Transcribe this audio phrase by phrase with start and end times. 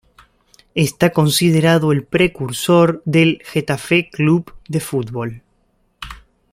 [0.73, 5.43] Está considerado el precursor del Getafe Club de Fútbol.